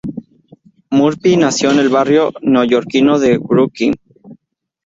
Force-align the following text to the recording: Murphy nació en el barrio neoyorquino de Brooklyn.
Murphy 0.89 1.37
nació 1.37 1.69
en 1.69 1.77
el 1.77 1.89
barrio 1.89 2.31
neoyorquino 2.41 3.19
de 3.19 3.37
Brooklyn. 3.37 3.93